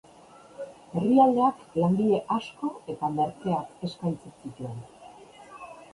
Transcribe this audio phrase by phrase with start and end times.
[0.93, 4.85] Herrialdeak langile asko eta merkeak eskaintzen zituen.